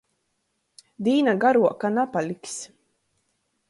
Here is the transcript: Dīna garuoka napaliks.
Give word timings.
Dīna 1.09 1.37
garuoka 1.45 1.95
napaliks. 2.01 2.61